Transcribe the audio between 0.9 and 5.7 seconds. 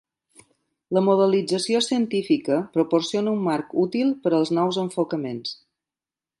La modelització científica proporciona un marc útil per als nous enfocaments.